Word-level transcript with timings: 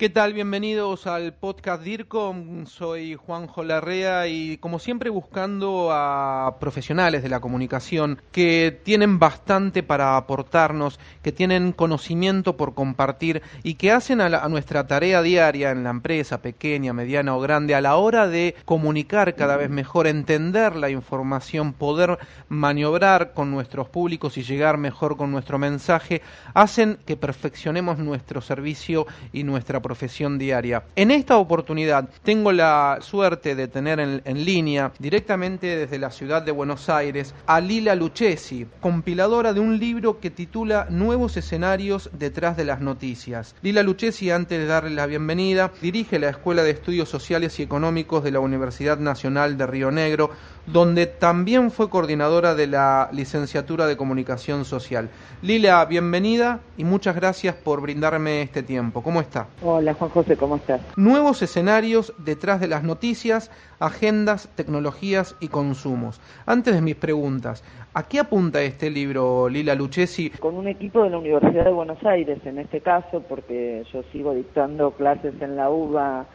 ¿Qué 0.00 0.08
tal? 0.08 0.32
Bienvenidos 0.32 1.06
al 1.06 1.34
podcast 1.34 1.82
DIRCOM. 1.82 2.64
Soy 2.64 3.16
Juanjo 3.16 3.62
Larrea 3.62 4.28
y 4.28 4.56
como 4.56 4.78
siempre 4.78 5.10
buscando 5.10 5.90
a 5.92 6.56
profesionales 6.58 7.22
de 7.22 7.28
la 7.28 7.40
comunicación 7.40 8.18
que 8.32 8.80
tienen 8.82 9.18
bastante 9.18 9.82
para 9.82 10.16
aportarnos, 10.16 10.98
que 11.20 11.32
tienen 11.32 11.72
conocimiento 11.72 12.56
por 12.56 12.72
compartir 12.72 13.42
y 13.62 13.74
que 13.74 13.92
hacen 13.92 14.22
a, 14.22 14.48
nuestra 14.48 14.86
tarea 14.86 15.20
diaria 15.20 15.70
en 15.70 15.84
la 15.84 15.90
empresa, 15.90 16.40
pequeña, 16.40 16.94
mediana 16.94 17.36
o 17.36 17.40
grande, 17.40 17.74
a 17.74 17.82
la 17.82 17.96
hora 17.96 18.26
de 18.26 18.56
comunicar 18.64 19.34
cada 19.34 19.58
vez 19.58 19.68
mejor, 19.68 20.06
entender 20.06 20.76
la 20.76 20.88
información, 20.88 21.74
poder 21.74 22.18
maniobrar 22.48 23.34
con 23.34 23.50
nuestros 23.50 23.90
públicos 23.90 24.38
y 24.38 24.44
llegar 24.44 24.78
mejor 24.78 25.18
con 25.18 25.30
nuestro 25.30 25.58
mensaje, 25.58 26.22
hacen 26.54 26.96
que 27.04 27.18
perfeccionemos 27.18 27.98
nuestro 27.98 28.40
servicio 28.40 29.06
y 29.34 29.42
nuestra 29.42 29.82
profesión 29.90 30.38
diaria. 30.38 30.84
En 30.94 31.10
esta 31.10 31.36
oportunidad 31.36 32.08
tengo 32.22 32.52
la 32.52 32.98
suerte 33.00 33.56
de 33.56 33.66
tener 33.66 33.98
en, 33.98 34.44
línea 34.44 34.92
directamente 35.00 35.66
desde 35.66 35.98
la 35.98 36.12
ciudad 36.12 36.42
de 36.42 36.52
Buenos 36.52 36.88
Aires 36.88 37.34
a 37.48 37.60
Lila 37.60 37.96
Lucchesi, 37.96 38.68
compiladora 38.80 39.52
de 39.52 39.58
un 39.58 39.80
libro 39.80 40.20
que 40.20 40.30
titula 40.30 40.86
Nuevos 40.90 41.36
escenarios 41.36 42.08
detrás 42.12 42.56
de 42.56 42.66
las 42.66 42.80
noticias. 42.80 43.56
Lila 43.62 43.82
Lucchesi, 43.82 44.30
antes 44.30 44.60
de 44.60 44.66
darle 44.66 44.90
la 44.90 45.06
bienvenida, 45.06 45.72
dirige 45.82 46.20
la 46.20 46.28
Escuela 46.28 46.62
de 46.62 46.70
Estudios 46.70 47.08
Sociales 47.08 47.58
y 47.58 47.64
Económicos 47.64 48.22
de 48.22 48.30
la 48.30 48.38
Universidad 48.38 48.98
Nacional 49.00 49.58
de 49.58 49.66
Río 49.66 49.90
Negro, 49.90 50.30
donde 50.72 51.06
también 51.06 51.70
fue 51.70 51.90
coordinadora 51.90 52.54
de 52.54 52.68
la 52.68 53.08
licenciatura 53.12 53.86
de 53.86 53.96
Comunicación 53.96 54.64
Social. 54.64 55.08
Lila, 55.42 55.84
bienvenida 55.84 56.60
y 56.76 56.84
muchas 56.84 57.16
gracias 57.16 57.56
por 57.56 57.80
brindarme 57.80 58.42
este 58.42 58.62
tiempo. 58.62 59.02
¿Cómo 59.02 59.20
está? 59.20 59.48
Hola 59.62 59.94
Juan 59.94 60.10
José, 60.10 60.36
¿cómo 60.36 60.56
estás? 60.56 60.80
Nuevos 60.96 61.42
escenarios 61.42 62.14
detrás 62.18 62.60
de 62.60 62.68
las 62.68 62.84
noticias, 62.84 63.50
agendas, 63.80 64.48
tecnologías 64.54 65.34
y 65.40 65.48
consumos. 65.48 66.20
Antes 66.46 66.74
de 66.74 66.82
mis 66.82 66.94
preguntas, 66.94 67.64
¿a 67.94 68.04
qué 68.04 68.20
apunta 68.20 68.62
este 68.62 68.90
libro, 68.90 69.48
Lila 69.48 69.74
Lucchesi? 69.74 70.30
Con 70.30 70.54
un 70.54 70.68
equipo 70.68 71.02
de 71.02 71.10
la 71.10 71.18
Universidad 71.18 71.64
de 71.64 71.72
Buenos 71.72 72.04
Aires, 72.04 72.38
en 72.44 72.58
este 72.58 72.80
caso, 72.80 73.24
porque 73.28 73.84
yo 73.92 74.04
sigo 74.12 74.34
dictando 74.34 74.92
clases 74.92 75.34
en 75.40 75.56
la 75.56 75.68
UBA 75.68 76.26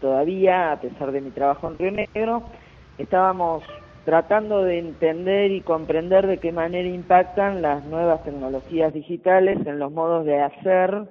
todavía, 0.00 0.72
a 0.72 0.80
pesar 0.80 1.12
de 1.12 1.20
mi 1.20 1.30
trabajo 1.30 1.68
en 1.68 1.78
Río 1.78 1.92
Negro, 1.92 2.42
estábamos 2.98 3.62
tratando 4.04 4.62
de 4.62 4.78
entender 4.78 5.50
y 5.50 5.60
comprender 5.62 6.26
de 6.26 6.38
qué 6.38 6.52
manera 6.52 6.88
impactan 6.88 7.62
las 7.62 7.84
nuevas 7.86 8.22
tecnologías 8.24 8.92
digitales 8.92 9.58
en 9.66 9.78
los 9.78 9.90
modos 9.92 10.24
de 10.26 10.40
hacer 10.40 11.08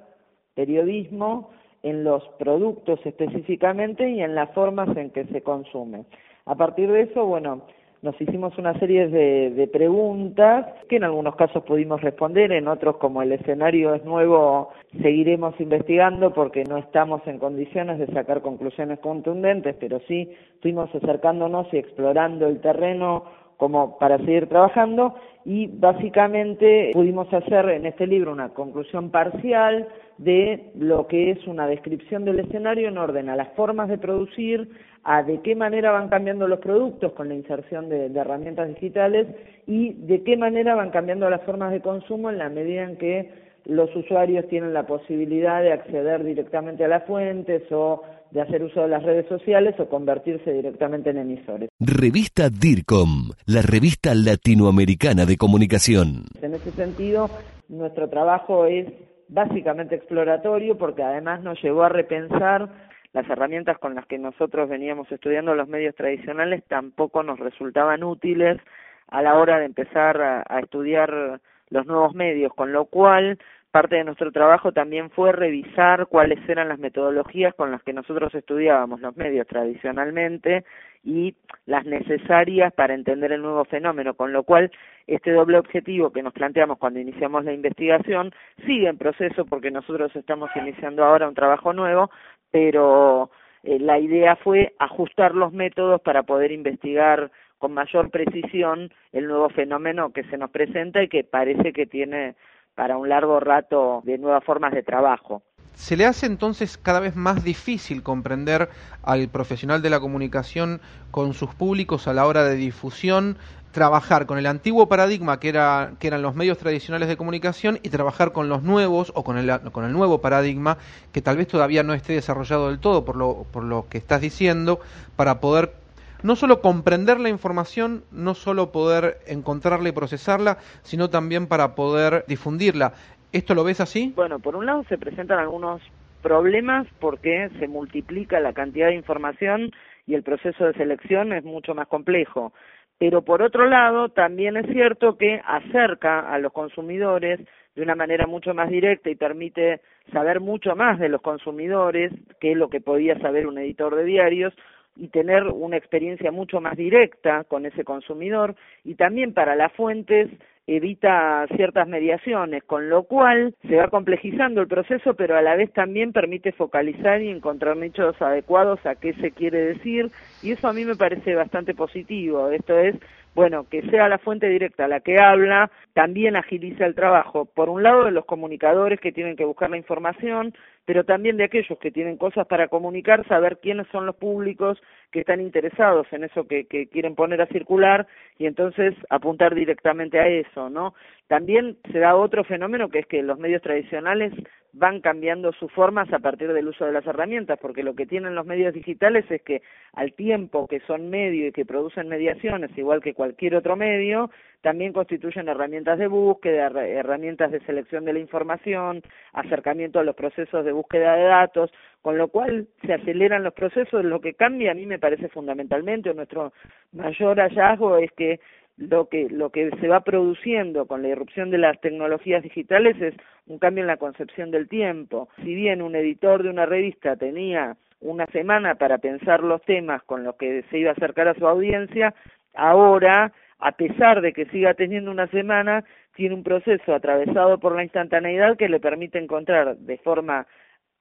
periodismo, 0.54 1.50
en 1.82 2.04
los 2.04 2.22
productos 2.38 3.00
específicamente 3.04 4.08
y 4.08 4.22
en 4.22 4.34
las 4.34 4.50
formas 4.52 4.96
en 4.96 5.10
que 5.10 5.24
se 5.26 5.42
consume. 5.42 6.04
A 6.46 6.54
partir 6.54 6.90
de 6.90 7.02
eso, 7.02 7.26
bueno, 7.26 7.62
nos 8.04 8.20
hicimos 8.20 8.56
una 8.58 8.78
serie 8.78 9.08
de, 9.08 9.50
de, 9.50 9.66
preguntas 9.66 10.66
que 10.90 10.96
en 10.96 11.04
algunos 11.04 11.36
casos 11.36 11.64
pudimos 11.64 12.02
responder, 12.02 12.52
en 12.52 12.68
otros 12.68 12.98
como 12.98 13.22
el 13.22 13.32
escenario 13.32 13.94
es 13.94 14.04
nuevo 14.04 14.68
seguiremos 15.00 15.58
investigando 15.58 16.34
porque 16.34 16.64
no 16.64 16.76
estamos 16.76 17.26
en 17.26 17.38
condiciones 17.38 17.98
de 17.98 18.06
sacar 18.08 18.42
conclusiones 18.42 18.98
contundentes, 19.00 19.74
pero 19.80 20.00
sí 20.06 20.30
fuimos 20.60 20.94
acercándonos 20.94 21.66
y 21.72 21.78
explorando 21.78 22.46
el 22.46 22.60
terreno 22.60 23.24
como 23.56 23.98
para 23.98 24.18
seguir 24.18 24.48
trabajando 24.48 25.14
y 25.44 25.66
básicamente 25.66 26.90
pudimos 26.92 27.32
hacer 27.32 27.68
en 27.68 27.86
este 27.86 28.06
libro 28.06 28.32
una 28.32 28.50
conclusión 28.50 29.10
parcial 29.10 29.88
de 30.18 30.70
lo 30.76 31.06
que 31.06 31.30
es 31.32 31.46
una 31.46 31.66
descripción 31.66 32.24
del 32.24 32.40
escenario 32.40 32.88
en 32.88 32.98
orden 32.98 33.28
a 33.28 33.36
las 33.36 33.48
formas 33.54 33.88
de 33.88 33.98
producir, 33.98 34.70
a 35.02 35.22
de 35.22 35.40
qué 35.40 35.54
manera 35.54 35.92
van 35.92 36.08
cambiando 36.08 36.48
los 36.48 36.60
productos 36.60 37.12
con 37.12 37.28
la 37.28 37.34
inserción 37.34 37.88
de, 37.88 38.08
de, 38.08 38.20
herramientas 38.20 38.68
digitales 38.68 39.26
y 39.66 39.92
de 39.92 40.22
qué 40.22 40.36
manera 40.36 40.74
van 40.74 40.90
cambiando 40.90 41.28
las 41.28 41.42
formas 41.42 41.72
de 41.72 41.80
consumo 41.80 42.30
en 42.30 42.38
la 42.38 42.48
medida 42.48 42.84
en 42.84 42.96
que 42.96 43.44
los 43.66 43.94
usuarios 43.96 44.46
tienen 44.48 44.74
la 44.74 44.86
posibilidad 44.86 45.62
de 45.62 45.72
acceder 45.72 46.22
directamente 46.22 46.84
a 46.84 46.88
las 46.88 47.04
fuentes 47.04 47.62
o 47.72 48.02
de 48.34 48.42
hacer 48.42 48.64
uso 48.64 48.82
de 48.82 48.88
las 48.88 49.02
redes 49.04 49.26
sociales 49.28 49.78
o 49.78 49.88
convertirse 49.88 50.52
directamente 50.52 51.10
en 51.10 51.18
emisores. 51.18 51.70
Revista 51.78 52.50
DIRCOM, 52.50 53.30
la 53.46 53.62
revista 53.62 54.12
latinoamericana 54.12 55.24
de 55.24 55.36
comunicación. 55.36 56.24
En 56.42 56.52
ese 56.54 56.72
sentido, 56.72 57.30
nuestro 57.68 58.10
trabajo 58.10 58.66
es 58.66 58.88
básicamente 59.28 59.94
exploratorio 59.94 60.76
porque 60.76 61.04
además 61.04 61.42
nos 61.42 61.62
llevó 61.62 61.84
a 61.84 61.88
repensar 61.88 62.68
las 63.12 63.30
herramientas 63.30 63.78
con 63.78 63.94
las 63.94 64.04
que 64.06 64.18
nosotros 64.18 64.68
veníamos 64.68 65.10
estudiando 65.12 65.54
los 65.54 65.68
medios 65.68 65.94
tradicionales 65.94 66.64
tampoco 66.64 67.22
nos 67.22 67.38
resultaban 67.38 68.02
útiles 68.02 68.58
a 69.06 69.22
la 69.22 69.38
hora 69.38 69.60
de 69.60 69.66
empezar 69.66 70.20
a, 70.20 70.44
a 70.48 70.58
estudiar 70.58 71.40
los 71.70 71.86
nuevos 71.86 72.14
medios, 72.16 72.52
con 72.52 72.72
lo 72.72 72.86
cual 72.86 73.38
parte 73.74 73.96
de 73.96 74.04
nuestro 74.04 74.30
trabajo 74.30 74.70
también 74.70 75.10
fue 75.10 75.32
revisar 75.32 76.06
cuáles 76.06 76.38
eran 76.48 76.68
las 76.68 76.78
metodologías 76.78 77.52
con 77.54 77.72
las 77.72 77.82
que 77.82 77.92
nosotros 77.92 78.32
estudiábamos 78.32 79.00
los 79.00 79.16
medios 79.16 79.48
tradicionalmente 79.48 80.64
y 81.02 81.34
las 81.66 81.84
necesarias 81.84 82.72
para 82.72 82.94
entender 82.94 83.32
el 83.32 83.42
nuevo 83.42 83.64
fenómeno, 83.64 84.14
con 84.14 84.32
lo 84.32 84.44
cual 84.44 84.70
este 85.08 85.32
doble 85.32 85.58
objetivo 85.58 86.12
que 86.12 86.22
nos 86.22 86.32
planteamos 86.32 86.78
cuando 86.78 87.00
iniciamos 87.00 87.44
la 87.44 87.52
investigación 87.52 88.32
sigue 88.64 88.86
en 88.86 88.96
proceso 88.96 89.44
porque 89.44 89.72
nosotros 89.72 90.14
estamos 90.14 90.50
iniciando 90.54 91.04
ahora 91.04 91.26
un 91.26 91.34
trabajo 91.34 91.72
nuevo, 91.72 92.12
pero 92.52 93.32
eh, 93.64 93.80
la 93.80 93.98
idea 93.98 94.36
fue 94.36 94.72
ajustar 94.78 95.34
los 95.34 95.52
métodos 95.52 96.00
para 96.00 96.22
poder 96.22 96.52
investigar 96.52 97.28
con 97.58 97.74
mayor 97.74 98.10
precisión 98.10 98.92
el 99.10 99.26
nuevo 99.26 99.48
fenómeno 99.48 100.12
que 100.12 100.22
se 100.24 100.38
nos 100.38 100.52
presenta 100.52 101.02
y 101.02 101.08
que 101.08 101.24
parece 101.24 101.72
que 101.72 101.86
tiene 101.86 102.36
para 102.74 102.96
un 102.96 103.08
largo 103.08 103.40
rato 103.40 104.02
de 104.04 104.18
nuevas 104.18 104.44
formas 104.44 104.72
de 104.72 104.82
trabajo. 104.82 105.42
¿Se 105.74 105.96
le 105.96 106.06
hace 106.06 106.26
entonces 106.26 106.78
cada 106.78 107.00
vez 107.00 107.16
más 107.16 107.42
difícil 107.42 108.02
comprender 108.02 108.68
al 109.02 109.28
profesional 109.28 109.82
de 109.82 109.90
la 109.90 110.00
comunicación 110.00 110.80
con 111.10 111.34
sus 111.34 111.54
públicos 111.54 112.06
a 112.06 112.14
la 112.14 112.26
hora 112.26 112.44
de 112.44 112.54
difusión, 112.54 113.36
trabajar 113.72 114.26
con 114.26 114.38
el 114.38 114.46
antiguo 114.46 114.88
paradigma 114.88 115.40
que, 115.40 115.48
era, 115.48 115.94
que 115.98 116.06
eran 116.06 116.22
los 116.22 116.36
medios 116.36 116.58
tradicionales 116.58 117.08
de 117.08 117.16
comunicación 117.16 117.80
y 117.82 117.88
trabajar 117.90 118.30
con 118.30 118.48
los 118.48 118.62
nuevos 118.62 119.10
o 119.16 119.24
con 119.24 119.36
el, 119.36 119.60
con 119.72 119.84
el 119.84 119.92
nuevo 119.92 120.20
paradigma 120.20 120.78
que 121.12 121.20
tal 121.20 121.36
vez 121.36 121.48
todavía 121.48 121.82
no 121.82 121.92
esté 121.92 122.12
desarrollado 122.12 122.68
del 122.68 122.78
todo 122.78 123.04
por 123.04 123.16
lo, 123.16 123.44
por 123.52 123.64
lo 123.64 123.88
que 123.88 123.98
estás 123.98 124.20
diciendo 124.20 124.78
para 125.16 125.40
poder 125.40 125.74
no 126.22 126.36
solo 126.36 126.60
comprender 126.60 127.20
la 127.20 127.28
información, 127.28 128.04
no 128.12 128.34
solo 128.34 128.72
poder 128.72 129.18
encontrarla 129.26 129.88
y 129.88 129.92
procesarla, 129.92 130.58
sino 130.82 131.10
también 131.10 131.46
para 131.46 131.74
poder 131.74 132.24
difundirla. 132.28 132.92
¿Esto 133.32 133.54
lo 133.54 133.64
ves 133.64 133.80
así? 133.80 134.12
Bueno, 134.14 134.38
por 134.38 134.56
un 134.56 134.66
lado 134.66 134.84
se 134.88 134.96
presentan 134.96 135.38
algunos 135.38 135.82
problemas 136.22 136.86
porque 137.00 137.50
se 137.58 137.68
multiplica 137.68 138.40
la 138.40 138.52
cantidad 138.52 138.88
de 138.88 138.94
información 138.94 139.70
y 140.06 140.14
el 140.14 140.22
proceso 140.22 140.64
de 140.64 140.74
selección 140.74 141.32
es 141.32 141.44
mucho 141.44 141.74
más 141.74 141.88
complejo. 141.88 142.52
Pero 142.98 143.22
por 143.22 143.42
otro 143.42 143.68
lado, 143.68 144.08
también 144.08 144.56
es 144.56 144.66
cierto 144.72 145.18
que 145.18 145.40
acerca 145.44 146.32
a 146.32 146.38
los 146.38 146.52
consumidores 146.52 147.40
de 147.74 147.82
una 147.82 147.94
manera 147.94 148.26
mucho 148.26 148.54
más 148.54 148.70
directa 148.70 149.10
y 149.10 149.16
permite 149.16 149.80
saber 150.12 150.40
mucho 150.40 150.76
más 150.76 150.98
de 150.98 151.08
los 151.08 151.20
consumidores 151.20 152.12
que 152.40 152.54
lo 152.54 152.68
que 152.68 152.80
podía 152.80 153.18
saber 153.18 153.46
un 153.46 153.58
editor 153.58 153.96
de 153.96 154.04
diarios, 154.04 154.54
y 154.96 155.08
tener 155.08 155.44
una 155.44 155.76
experiencia 155.76 156.30
mucho 156.30 156.60
más 156.60 156.76
directa 156.76 157.44
con 157.44 157.66
ese 157.66 157.84
consumidor 157.84 158.54
y 158.84 158.94
también 158.94 159.34
para 159.34 159.56
las 159.56 159.72
fuentes 159.72 160.30
evita 160.66 161.46
ciertas 161.56 161.86
mediaciones, 161.86 162.64
con 162.64 162.88
lo 162.88 163.02
cual 163.02 163.54
se 163.68 163.76
va 163.76 163.88
complejizando 163.88 164.62
el 164.62 164.68
proceso, 164.68 165.14
pero 165.14 165.36
a 165.36 165.42
la 165.42 165.56
vez 165.56 165.72
también 165.72 166.12
permite 166.12 166.52
focalizar 166.52 167.20
y 167.20 167.28
encontrar 167.28 167.76
nichos 167.76 168.20
adecuados 168.20 168.84
a 168.86 168.94
qué 168.94 169.12
se 169.14 169.32
quiere 169.32 169.58
decir, 169.58 170.10
y 170.44 170.52
eso 170.52 170.68
a 170.68 170.74
mí 170.74 170.84
me 170.84 170.94
parece 170.94 171.34
bastante 171.34 171.74
positivo. 171.74 172.50
Esto 172.50 172.78
es, 172.78 172.94
bueno, 173.34 173.66
que 173.66 173.80
sea 173.88 174.10
la 174.10 174.18
fuente 174.18 174.46
directa 174.46 174.86
la 174.86 175.00
que 175.00 175.18
habla, 175.18 175.70
también 175.94 176.36
agiliza 176.36 176.84
el 176.84 176.94
trabajo, 176.94 177.46
por 177.46 177.70
un 177.70 177.82
lado 177.82 178.04
de 178.04 178.10
los 178.10 178.26
comunicadores 178.26 179.00
que 179.00 179.10
tienen 179.10 179.36
que 179.36 179.46
buscar 179.46 179.70
la 179.70 179.78
información, 179.78 180.54
pero 180.84 181.04
también 181.04 181.38
de 181.38 181.44
aquellos 181.44 181.78
que 181.78 181.90
tienen 181.90 182.18
cosas 182.18 182.46
para 182.46 182.68
comunicar, 182.68 183.26
saber 183.26 183.58
quiénes 183.62 183.86
son 183.88 184.04
los 184.04 184.16
públicos 184.16 184.78
que 185.10 185.20
están 185.20 185.40
interesados 185.40 186.06
en 186.12 186.24
eso 186.24 186.46
que, 186.46 186.66
que 186.66 186.88
quieren 186.88 187.14
poner 187.14 187.40
a 187.40 187.46
circular 187.46 188.06
y 188.38 188.44
entonces 188.44 188.94
apuntar 189.08 189.54
directamente 189.54 190.20
a 190.20 190.28
eso, 190.28 190.68
¿no? 190.68 190.92
También 191.26 191.78
se 191.90 192.00
da 192.00 192.16
otro 192.16 192.44
fenómeno 192.44 192.90
que 192.90 192.98
es 192.98 193.06
que 193.06 193.22
los 193.22 193.38
medios 193.38 193.62
tradicionales 193.62 194.34
van 194.76 195.00
cambiando 195.00 195.52
sus 195.52 195.70
formas 195.70 196.12
a 196.12 196.18
partir 196.18 196.52
del 196.52 196.66
uso 196.66 196.84
de 196.84 196.92
las 196.92 197.06
herramientas, 197.06 197.58
porque 197.60 197.84
lo 197.84 197.94
que 197.94 198.06
tienen 198.06 198.34
los 198.34 198.44
medios 198.44 198.74
digitales 198.74 199.24
es 199.30 199.40
que 199.42 199.62
al 199.92 200.12
tiempo 200.12 200.66
que 200.66 200.80
son 200.80 201.10
medio 201.10 201.46
y 201.46 201.52
que 201.52 201.64
producen 201.64 202.08
mediaciones, 202.08 202.76
igual 202.76 203.00
que 203.00 203.14
cualquier 203.14 203.54
otro 203.54 203.76
medio, 203.76 204.30
también 204.62 204.92
constituyen 204.92 205.48
herramientas 205.48 205.98
de 205.98 206.08
búsqueda, 206.08 206.66
herramientas 206.84 207.52
de 207.52 207.60
selección 207.60 208.04
de 208.04 208.14
la 208.14 208.18
información, 208.18 209.02
acercamiento 209.32 210.00
a 210.00 210.04
los 210.04 210.16
procesos 210.16 210.64
de 210.64 210.72
búsqueda 210.72 211.14
de 211.14 211.24
datos, 211.24 211.70
con 212.02 212.18
lo 212.18 212.28
cual 212.28 212.66
se 212.84 212.94
aceleran 212.94 213.44
los 213.44 213.54
procesos. 213.54 214.04
Lo 214.04 214.20
que 214.20 214.34
cambia 214.34 214.72
a 214.72 214.74
mí 214.74 214.86
me 214.86 214.98
parece 214.98 215.28
fundamentalmente, 215.28 216.12
nuestro 216.14 216.52
mayor 216.92 217.38
hallazgo 217.38 217.98
es 217.98 218.10
que 218.12 218.40
lo 218.76 219.08
que 219.08 219.28
lo 219.30 219.50
que 219.50 219.70
se 219.80 219.88
va 219.88 220.00
produciendo 220.00 220.86
con 220.86 221.02
la 221.02 221.08
irrupción 221.08 221.50
de 221.50 221.58
las 221.58 221.80
tecnologías 221.80 222.42
digitales 222.42 223.00
es 223.00 223.14
un 223.46 223.58
cambio 223.58 223.82
en 223.82 223.88
la 223.88 223.96
concepción 223.96 224.50
del 224.50 224.68
tiempo. 224.68 225.28
Si 225.42 225.54
bien 225.54 225.82
un 225.82 225.94
editor 225.94 226.42
de 226.42 226.50
una 226.50 226.66
revista 226.66 227.16
tenía 227.16 227.76
una 228.00 228.26
semana 228.26 228.74
para 228.74 228.98
pensar 228.98 229.42
los 229.42 229.62
temas 229.62 230.02
con 230.04 230.24
los 230.24 230.36
que 230.36 230.64
se 230.70 230.78
iba 230.78 230.90
a 230.90 230.94
acercar 230.94 231.28
a 231.28 231.34
su 231.34 231.46
audiencia, 231.46 232.14
ahora, 232.54 233.32
a 233.58 233.72
pesar 233.72 234.20
de 234.20 234.32
que 234.32 234.46
siga 234.46 234.74
teniendo 234.74 235.10
una 235.10 235.26
semana, 235.28 235.84
tiene 236.14 236.34
un 236.34 236.42
proceso 236.42 236.94
atravesado 236.94 237.58
por 237.58 237.74
la 237.74 237.82
instantaneidad 237.82 238.56
que 238.56 238.68
le 238.68 238.80
permite 238.80 239.18
encontrar 239.18 239.76
de 239.76 239.98
forma 239.98 240.46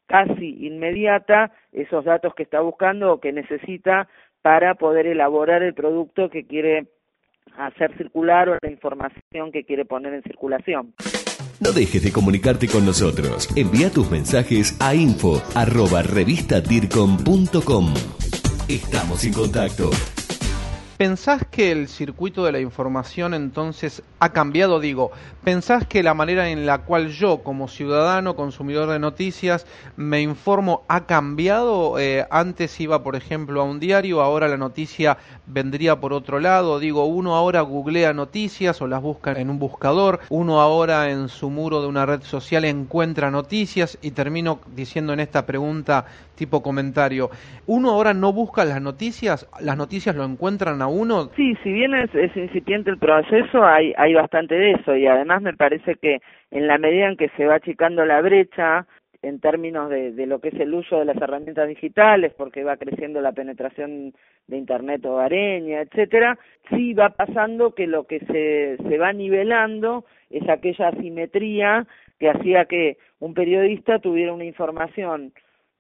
casi 0.07 0.65
inmediata 0.65 1.51
esos 1.71 2.05
datos 2.05 2.35
que 2.35 2.43
está 2.43 2.61
buscando 2.61 3.13
o 3.13 3.19
que 3.19 3.31
necesita 3.31 4.07
para 4.41 4.75
poder 4.75 5.07
elaborar 5.07 5.63
el 5.63 5.73
producto 5.73 6.29
que 6.29 6.45
quiere 6.45 6.87
hacer 7.57 7.95
circular 7.97 8.57
la 8.61 8.69
información 8.69 9.51
que 9.51 9.63
quiere 9.63 9.85
poner 9.85 10.13
en 10.13 10.23
circulación. 10.23 10.93
No 11.59 11.71
dejes 11.71 12.03
de 12.03 12.11
comunicarte 12.11 12.67
con 12.67 12.85
nosotros. 12.85 13.47
Envía 13.55 13.89
tus 13.89 14.11
mensajes 14.11 14.75
a 14.81 14.95
info 14.95 15.41
arroba 15.55 16.03
Estamos 18.67 19.25
en 19.25 19.33
contacto. 19.33 19.89
¿Pensás 21.03 21.45
que 21.51 21.73
el 21.73 21.89
circuito 21.89 22.45
de 22.45 22.53
la 22.53 22.61
información 22.61 23.33
entonces 23.33 24.03
ha 24.19 24.31
cambiado? 24.31 24.79
Digo, 24.79 25.11
¿pensás 25.43 25.85
que 25.85 26.01
la 26.01 26.13
manera 26.13 26.47
en 26.47 26.65
la 26.65 26.77
cual 26.77 27.09
yo 27.09 27.39
como 27.43 27.67
ciudadano, 27.67 28.37
consumidor 28.37 28.89
de 28.89 28.99
noticias, 28.99 29.65
me 29.97 30.21
informo 30.21 30.83
ha 30.87 31.05
cambiado? 31.05 31.99
Eh, 31.99 32.25
antes 32.31 32.79
iba, 32.79 33.03
por 33.03 33.17
ejemplo, 33.17 33.59
a 33.59 33.65
un 33.65 33.81
diario, 33.81 34.21
ahora 34.21 34.47
la 34.47 34.55
noticia 34.55 35.17
vendría 35.45 35.99
por 35.99 36.13
otro 36.13 36.39
lado. 36.39 36.79
Digo, 36.79 37.03
uno 37.03 37.35
ahora 37.35 37.59
googlea 37.59 38.13
noticias 38.13 38.81
o 38.81 38.87
las 38.87 39.01
busca 39.01 39.33
en 39.33 39.49
un 39.49 39.59
buscador, 39.59 40.21
uno 40.29 40.61
ahora 40.61 41.11
en 41.11 41.27
su 41.27 41.49
muro 41.49 41.81
de 41.81 41.87
una 41.87 42.05
red 42.05 42.21
social 42.23 42.63
encuentra 42.63 43.29
noticias 43.29 43.97
y 44.01 44.11
termino 44.11 44.61
diciendo 44.73 45.11
en 45.11 45.19
esta 45.19 45.45
pregunta 45.45 46.05
tipo 46.35 46.63
comentario, 46.63 47.29
¿uno 47.67 47.91
ahora 47.91 48.13
no 48.13 48.33
busca 48.33 48.65
las 48.65 48.81
noticias? 48.81 49.47
¿Las 49.59 49.77
noticias 49.77 50.15
lo 50.15 50.23
encuentran 50.23 50.81
uno? 50.93 51.31
Sí, 51.35 51.55
si 51.63 51.71
bien 51.71 51.93
es, 51.93 52.09
incipiente 52.35 52.89
el 52.89 52.97
proceso, 52.97 53.65
hay, 53.65 53.93
hay 53.97 54.13
bastante 54.13 54.55
de 54.55 54.71
eso 54.71 54.95
y 54.95 55.07
además 55.07 55.41
me 55.41 55.53
parece 55.53 55.95
que 55.95 56.19
en 56.51 56.67
la 56.67 56.77
medida 56.77 57.07
en 57.07 57.17
que 57.17 57.29
se 57.37 57.45
va 57.45 57.55
achicando 57.55 58.05
la 58.05 58.21
brecha 58.21 58.85
en 59.21 59.39
términos 59.39 59.89
de, 59.89 60.11
de, 60.11 60.25
lo 60.25 60.39
que 60.39 60.49
es 60.49 60.59
el 60.59 60.73
uso 60.73 60.99
de 60.99 61.05
las 61.05 61.17
herramientas 61.17 61.67
digitales, 61.67 62.33
porque 62.37 62.63
va 62.63 62.75
creciendo 62.75 63.21
la 63.21 63.31
penetración 63.31 64.13
de 64.47 64.57
Internet 64.57 65.05
hogareña, 65.05 65.81
etcétera, 65.81 66.37
sí 66.69 66.93
va 66.93 67.09
pasando 67.11 67.73
que 67.73 67.87
lo 67.87 68.05
que 68.05 68.19
se, 68.19 68.77
se 68.87 68.97
va 68.97 69.13
nivelando 69.13 70.03
es 70.29 70.47
aquella 70.49 70.89
asimetría 70.89 71.87
que 72.19 72.29
hacía 72.29 72.65
que 72.65 72.97
un 73.19 73.33
periodista 73.33 73.99
tuviera 73.99 74.33
una 74.33 74.45
información 74.45 75.31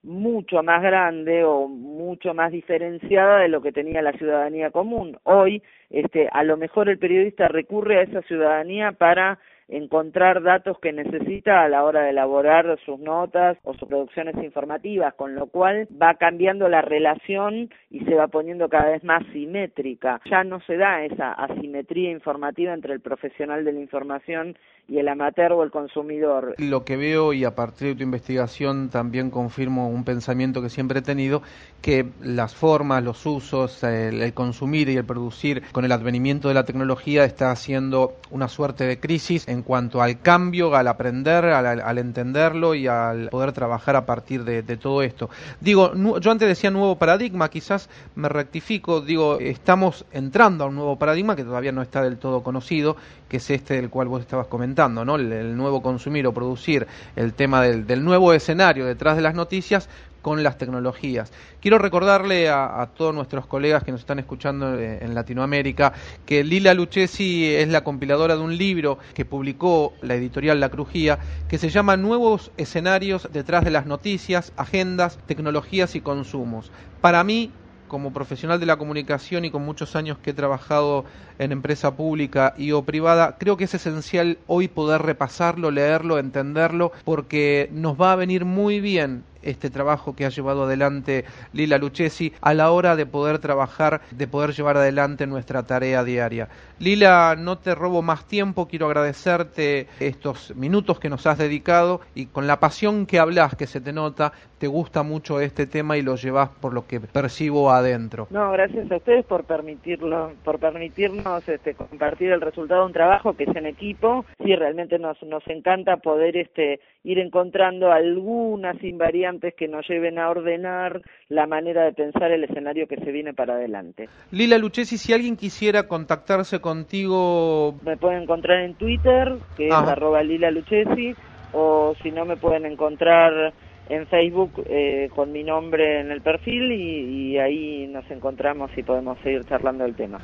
mucho 0.03 0.61
más 0.63 0.81
grande 0.81 1.43
o 1.43 1.67
mucho 1.67 2.33
más 2.33 2.51
diferenciada 2.51 3.39
de 3.39 3.47
lo 3.47 3.61
que 3.61 3.71
tenía 3.71 4.01
la 4.01 4.11
ciudadanía 4.13 4.69
común. 4.69 5.17
Hoy, 5.23 5.63
este, 5.89 6.29
a 6.31 6.43
lo 6.43 6.57
mejor 6.57 6.89
el 6.89 6.99
periodista 6.99 7.47
recurre 7.47 7.99
a 7.99 8.03
esa 8.03 8.21
ciudadanía 8.23 8.91
para 8.91 9.39
encontrar 9.67 10.43
datos 10.43 10.77
que 10.79 10.91
necesita 10.91 11.63
a 11.63 11.69
la 11.69 11.83
hora 11.83 12.03
de 12.03 12.11
elaborar 12.11 12.77
sus 12.85 12.99
notas 12.99 13.57
o 13.63 13.73
sus 13.73 13.87
producciones 13.87 14.35
informativas, 14.43 15.13
con 15.15 15.35
lo 15.35 15.47
cual 15.47 15.87
va 16.01 16.15
cambiando 16.15 16.67
la 16.67 16.81
relación 16.81 17.69
y 17.89 18.01
se 18.01 18.15
va 18.15 18.27
poniendo 18.27 18.69
cada 18.69 18.91
vez 18.91 19.03
más 19.03 19.23
simétrica. 19.31 20.21
Ya 20.29 20.43
no 20.43 20.59
se 20.61 20.77
da 20.77 21.03
esa 21.05 21.31
asimetría 21.31 22.11
informativa 22.11 22.73
entre 22.73 22.93
el 22.93 22.99
profesional 22.99 23.63
de 23.63 23.73
la 23.73 23.79
información 23.79 24.57
y 24.87 24.99
el 24.99 25.07
amateur 25.07 25.53
o 25.53 25.63
el 25.63 25.71
consumidor. 25.71 26.55
Lo 26.57 26.83
que 26.83 26.97
veo 26.97 27.33
y 27.33 27.45
a 27.45 27.55
partir 27.55 27.89
de 27.89 27.95
tu 27.95 28.03
investigación 28.03 28.89
también 28.89 29.29
confirmo 29.29 29.89
un 29.89 30.03
pensamiento 30.03 30.61
que 30.61 30.69
siempre 30.69 30.99
he 30.99 31.01
tenido, 31.01 31.41
que 31.81 32.09
las 32.21 32.53
formas, 32.53 33.03
los 33.03 33.25
usos, 33.25 33.83
el, 33.83 34.33
consumir 34.33 34.89
y 34.89 34.97
el 34.97 35.05
producir 35.05 35.63
con 35.71 35.85
el 35.85 35.91
advenimiento 35.91 36.47
de 36.47 36.53
la 36.53 36.65
tecnología 36.65 37.23
está 37.23 37.51
haciendo 37.51 38.15
una 38.29 38.47
suerte 38.47 38.85
de 38.85 38.99
crisis 38.99 39.47
en 39.47 39.63
cuanto 39.63 40.01
al 40.01 40.19
cambio, 40.21 40.75
al 40.75 40.87
aprender, 40.87 41.45
al, 41.45 41.97
entenderlo 41.97 42.75
y 42.75 42.87
al 42.87 43.29
poder 43.29 43.53
trabajar 43.53 43.95
a 43.95 44.05
partir 44.05 44.43
de, 44.43 44.63
todo 44.77 45.01
esto. 45.01 45.29
Digo, 45.61 45.93
yo 46.19 46.31
antes 46.31 46.47
decía 46.47 46.71
nuevo 46.71 46.97
paradigma, 46.97 47.49
quizás 47.49 47.89
me 48.15 48.27
rectifico, 48.27 49.01
digo, 49.01 49.39
estamos 49.39 50.05
entrando 50.11 50.63
a 50.63 50.67
un 50.67 50.75
nuevo 50.75 50.97
paradigma 50.97 51.35
que 51.35 51.43
todavía 51.43 51.71
no 51.71 51.81
está 51.81 52.01
del 52.01 52.17
todo 52.17 52.43
conocido, 52.43 52.97
que 53.29 53.37
es 53.37 53.49
este 53.49 53.75
del 53.75 53.89
cual 53.89 54.07
vos 54.07 54.21
estabas 54.21 54.47
comentando, 54.47 54.72
¿no? 55.05 55.15
El, 55.15 55.55
nuevo 55.55 55.81
consumir 55.81 56.27
o 56.27 56.33
producir, 56.33 56.87
el 57.15 57.33
tema 57.33 57.61
del 57.61 58.03
nuevo 58.03 58.33
escenario 58.33 58.85
detrás 58.85 59.15
de 59.15 59.21
las 59.21 59.35
noticias, 59.35 59.89
con 60.23 60.41
las 60.41 60.57
tecnologías. 60.57 61.31
Quiero 61.61 61.77
recordarle 61.77 62.49
a, 62.49 62.89
todos 62.97 63.13
nuestros 63.13 63.45
colegas 63.45 63.83
que 63.83 63.91
nos 63.91 63.99
están 63.99 64.17
escuchando 64.19 64.79
eh, 64.79 64.99
en 65.01 65.13
Latinoamérica 65.13 65.93
que 66.25 66.43
Lila 66.43 66.73
Lucchesi 66.73 67.53
es 67.53 67.67
la 67.67 67.83
compiladora 67.83 68.35
de 68.35 68.41
un 68.41 68.57
libro 68.57 68.97
que 69.13 69.25
publicó 69.25 69.93
la 70.01 70.15
editorial 70.15 70.59
La 70.59 70.69
Crujía 70.69 71.19
que 71.47 71.57
se 71.57 71.69
llama 71.69 71.97
Nuevos 71.97 72.51
escenarios 72.57 73.27
detrás 73.33 73.65
de 73.65 73.71
las 73.71 73.85
noticias, 73.85 74.53
agendas, 74.55 75.19
tecnologías 75.27 75.93
y 75.95 76.01
consumos. 76.01 76.71
Para 77.01 77.23
mí 77.25 77.51
como 77.93 78.11
profesional 78.11 78.59
de 78.59 78.65
la 78.65 78.77
comunicación 78.77 79.45
y 79.45 79.51
con 79.51 79.63
muchos 79.63 79.95
años 79.95 80.17
que 80.17 80.31
he 80.31 80.33
trabajado 80.33 81.05
en 81.37 81.51
empresa 81.51 81.95
pública 81.95 82.55
y 82.57 82.71
o 82.71 82.81
privada, 82.81 83.37
creo 83.37 83.55
que 83.55 83.65
es 83.65 83.73
esencial 83.75 84.39
hoy 84.47 84.67
poder 84.67 85.03
repasarlo, 85.03 85.69
leerlo, 85.69 86.17
entenderlo, 86.17 86.91
porque 87.05 87.69
nos 87.71 87.95
va 88.01 88.13
a 88.13 88.15
venir 88.15 88.45
muy 88.45 88.79
bien 88.79 89.23
este 89.43 89.69
trabajo 89.69 90.15
que 90.15 90.25
ha 90.25 90.29
llevado 90.29 90.63
adelante 90.63 91.25
Lila 91.53 91.77
Lucchesi 91.77 92.33
a 92.41 92.53
la 92.53 92.71
hora 92.71 92.95
de 92.95 93.05
poder 93.05 93.39
trabajar, 93.39 94.01
de 94.11 94.27
poder 94.27 94.53
llevar 94.53 94.77
adelante 94.77 95.27
nuestra 95.27 95.63
tarea 95.63 96.03
diaria. 96.03 96.49
Lila, 96.79 97.35
no 97.37 97.57
te 97.57 97.75
robo 97.75 98.01
más 98.01 98.27
tiempo, 98.27 98.67
quiero 98.67 98.87
agradecerte 98.87 99.87
estos 99.99 100.55
minutos 100.55 100.99
que 100.99 101.09
nos 101.09 101.25
has 101.27 101.37
dedicado 101.37 102.01
y 102.15 102.25
con 102.25 102.47
la 102.47 102.59
pasión 102.59 103.05
que 103.05 103.19
hablas, 103.19 103.55
que 103.55 103.67
se 103.67 103.79
te 103.79 103.93
nota, 103.93 104.33
te 104.57 104.67
gusta 104.67 105.03
mucho 105.03 105.39
este 105.39 105.67
tema 105.67 105.97
y 105.97 106.01
lo 106.01 106.15
llevas 106.15 106.49
por 106.49 106.73
lo 106.73 106.87
que 106.87 106.99
percibo 106.99 107.71
adentro. 107.71 108.27
No, 108.29 108.51
gracias 108.51 108.89
a 108.91 108.97
ustedes 108.97 109.25
por 109.25 109.43
permitirlo, 109.43 110.31
por 110.43 110.59
permitirnos 110.59 111.47
este, 111.49 111.73
compartir 111.73 112.31
el 112.31 112.41
resultado 112.41 112.81
de 112.81 112.87
un 112.87 112.93
trabajo 112.93 113.33
que 113.33 113.43
es 113.43 113.55
en 113.55 113.65
equipo. 113.65 114.25
Sí, 114.43 114.55
realmente 114.55 114.99
nos, 114.99 115.21
nos 115.23 115.45
encanta 115.47 115.97
poder 115.97 116.37
este, 116.37 116.79
ir 117.03 117.19
encontrando 117.19 117.91
algunas 117.91 118.81
invariantes 118.83 119.32
que 119.39 119.67
nos 119.67 119.87
lleven 119.87 120.19
a 120.19 120.29
ordenar 120.29 121.01
la 121.29 121.47
manera 121.47 121.83
de 121.85 121.93
pensar 121.93 122.31
el 122.31 122.43
escenario 122.43 122.87
que 122.87 122.97
se 122.97 123.11
viene 123.11 123.33
para 123.33 123.55
adelante. 123.55 124.07
Lila 124.31 124.57
Luchesi, 124.57 124.97
si 124.97 125.13
alguien 125.13 125.37
quisiera 125.37 125.87
contactarse 125.87 126.59
contigo... 126.59 127.75
Me 127.83 127.97
pueden 127.97 128.23
encontrar 128.23 128.61
en 128.61 128.75
Twitter, 128.75 129.33
que 129.57 129.67
es 129.67 129.73
arroba 129.73 130.23
Lila 130.23 130.51
Luchesi, 130.51 131.13
o 131.51 131.95
si 132.01 132.11
no 132.11 132.25
me 132.25 132.37
pueden 132.37 132.65
encontrar 132.65 133.53
en 133.89 134.07
Facebook 134.07 134.63
eh, 134.65 135.09
con 135.13 135.31
mi 135.31 135.43
nombre 135.43 135.99
en 136.01 136.11
el 136.11 136.21
perfil 136.21 136.71
y, 136.71 137.33
y 137.33 137.37
ahí 137.37 137.87
nos 137.87 138.09
encontramos 138.09 138.71
y 138.77 138.83
podemos 138.83 139.17
seguir 139.23 139.43
charlando 139.45 139.83
del 139.83 139.95
tema. 139.95 140.19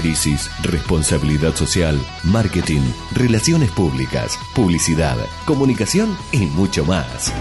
Crisis, 0.00 0.48
responsabilidad 0.62 1.50
social, 1.54 1.96
marketing, 2.22 2.82
relaciones 3.16 3.72
públicas, 3.72 4.38
publicidad, 4.54 5.16
comunicación 5.44 6.10
y 6.32 6.46
mucho 6.46 6.84
más. 6.84 7.32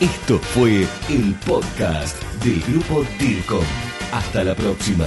Esto 0.00 0.40
fue 0.40 0.86
el 1.08 1.34
podcast 1.46 2.20
del 2.42 2.60
grupo 2.62 3.04
DIRCOM. 3.18 3.64
Hasta 4.12 4.42
la 4.42 4.54
próxima. 4.56 5.06